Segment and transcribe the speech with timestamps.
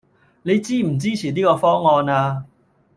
[0.41, 2.45] 你支唔支持呢個方案呀